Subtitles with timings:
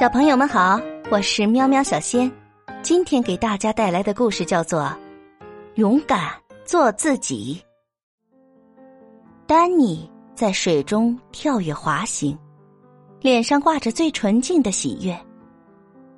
[0.00, 0.80] 小朋友们好，
[1.10, 2.32] 我是喵喵小仙，
[2.80, 4.80] 今天给大家带来的故事叫做
[5.74, 6.32] 《勇敢
[6.64, 7.62] 做自己》。
[9.46, 12.34] 丹尼在水中跳跃滑行，
[13.20, 15.14] 脸上挂着最纯净的喜悦。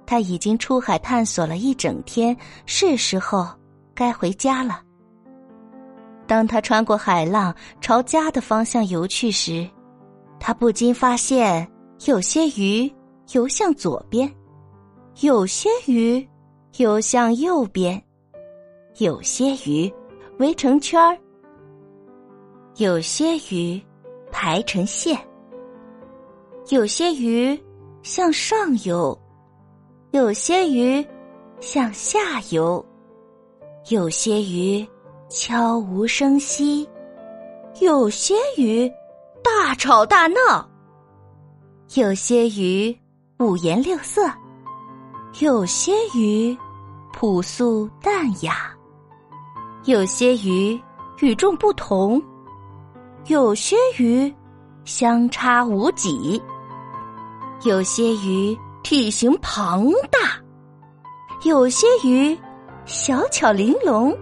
[0.07, 2.37] 他已经出海探索了一整天，
[2.67, 3.49] 是时候
[3.97, 4.81] 该回家了。
[6.29, 9.69] 当他穿过海浪朝家的方向游去时，
[10.39, 11.69] 他不禁发现
[12.07, 12.89] 有些鱼。
[13.31, 14.31] 游向左边，
[15.21, 16.29] 有些鱼
[16.79, 18.03] 游向右边，
[18.99, 19.91] 有些鱼
[20.39, 21.17] 围成圈儿，
[22.77, 23.81] 有些鱼
[24.31, 25.19] 排成线，
[26.69, 27.59] 有些鱼
[28.03, 29.19] 向上游，
[30.11, 31.05] 有些鱼
[31.61, 32.19] 向下
[32.51, 32.85] 游，
[33.89, 34.87] 有些鱼
[35.29, 36.87] 悄无声息，
[37.81, 38.91] 有些鱼
[39.43, 40.69] 大吵大闹，
[41.95, 42.95] 有些鱼。
[43.43, 44.23] 五颜六色，
[45.41, 46.57] 有些鱼
[47.13, 48.71] 朴素淡雅，
[49.85, 50.81] 有些鱼
[51.21, 52.23] 与众不同，
[53.27, 54.33] 有些鱼
[54.85, 56.41] 相差无几，
[57.65, 60.41] 有些鱼体型庞大，
[61.45, 62.39] 有些鱼
[62.85, 64.17] 小巧玲珑，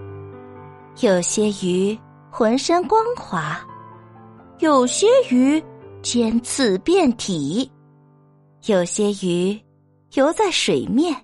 [1.00, 1.96] 有些鱼
[2.30, 3.60] 浑身光滑，
[4.60, 5.62] 有些鱼
[6.00, 7.70] 尖刺遍体。
[8.66, 9.58] 有些鱼
[10.16, 11.16] 游在水面，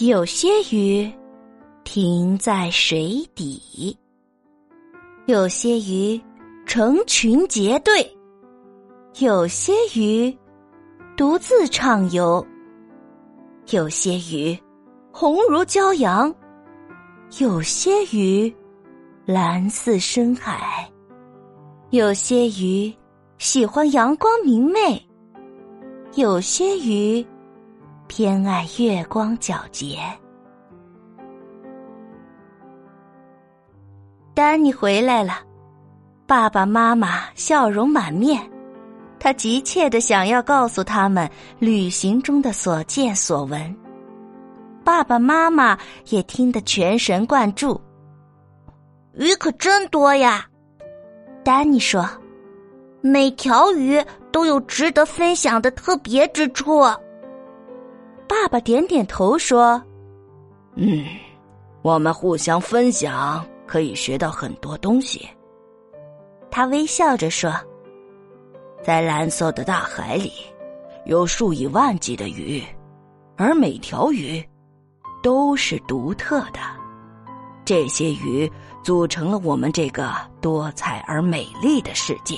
[0.00, 1.12] 有些鱼
[1.84, 3.94] 停在水底。
[5.26, 6.18] 有些鱼
[6.64, 8.16] 成群结队，
[9.18, 10.34] 有些鱼
[11.18, 12.44] 独自畅游。
[13.70, 14.58] 有些鱼
[15.12, 16.34] 红如骄阳，
[17.40, 18.50] 有些鱼
[19.26, 20.90] 蓝似深海。
[21.90, 22.90] 有些鱼
[23.36, 25.07] 喜欢阳光明媚。
[26.18, 27.24] 有些鱼
[28.08, 30.00] 偏爱月光皎洁。
[34.34, 35.34] 丹尼回来了，
[36.26, 38.42] 爸爸妈妈笑容满面，
[39.20, 41.30] 他急切的想要告诉他们
[41.60, 43.76] 旅行中的所见所闻。
[44.82, 47.80] 爸爸妈妈也听得全神贯注。
[49.14, 50.44] 鱼可真多呀，
[51.44, 52.04] 丹尼说。
[53.00, 56.80] 每条鱼都有值得分享的特别之处。
[58.26, 59.80] 爸爸点点头说
[60.74, 61.04] ：“嗯，
[61.82, 65.26] 我们互相分享可以学到很多东西。”
[66.50, 67.52] 他微笑着说
[68.82, 70.32] ：“在蓝色的大海里，
[71.06, 72.62] 有数以万计的鱼，
[73.36, 74.44] 而每条鱼
[75.22, 76.58] 都是独特的。
[77.64, 78.50] 这些鱼
[78.82, 82.36] 组成了我们这个多彩而美丽的世界。”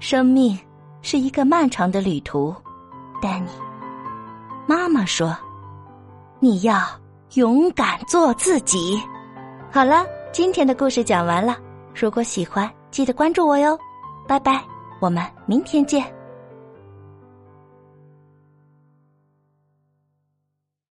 [0.00, 0.58] 生命
[1.02, 2.54] 是一个漫长的旅途，
[3.20, 3.50] 丹尼。
[4.66, 5.36] 妈妈说
[6.40, 6.80] ：“你要
[7.34, 8.98] 勇敢做自己。”
[9.70, 11.58] 好了，今天的故事讲完了。
[11.94, 13.78] 如果喜欢，记得关注我哟。
[14.26, 14.64] 拜拜，
[15.00, 16.02] 我们明天见。